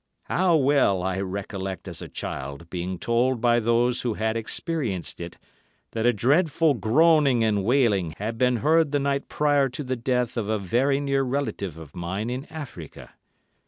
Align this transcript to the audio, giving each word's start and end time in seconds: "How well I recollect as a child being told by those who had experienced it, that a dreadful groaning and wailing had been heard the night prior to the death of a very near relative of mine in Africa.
"How 0.23 0.55
well 0.55 1.03
I 1.03 1.19
recollect 1.19 1.87
as 1.87 2.01
a 2.01 2.07
child 2.07 2.67
being 2.71 2.97
told 2.97 3.39
by 3.39 3.59
those 3.59 4.01
who 4.01 4.15
had 4.15 4.35
experienced 4.35 5.21
it, 5.21 5.37
that 5.91 6.07
a 6.07 6.11
dreadful 6.11 6.73
groaning 6.73 7.43
and 7.43 7.63
wailing 7.63 8.15
had 8.17 8.39
been 8.39 8.55
heard 8.65 8.93
the 8.93 8.99
night 8.99 9.27
prior 9.27 9.69
to 9.69 9.83
the 9.83 9.95
death 9.95 10.37
of 10.37 10.49
a 10.49 10.57
very 10.57 10.99
near 10.99 11.21
relative 11.21 11.77
of 11.77 11.95
mine 11.95 12.31
in 12.31 12.45
Africa. 12.45 13.11